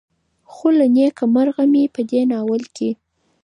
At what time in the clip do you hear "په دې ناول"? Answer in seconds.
1.95-2.63